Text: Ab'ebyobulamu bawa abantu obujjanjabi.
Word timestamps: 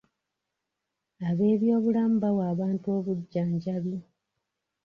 Ab'ebyobulamu 1.29 2.15
bawa 2.23 2.43
abantu 2.53 2.85
obujjanjabi. 2.97 3.95